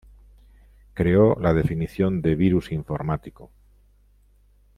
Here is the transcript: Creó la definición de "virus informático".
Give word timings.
Creó 0.95 1.37
la 1.39 1.53
definición 1.53 2.23
de 2.23 2.33
"virus 2.33 2.71
informático". 2.71 3.51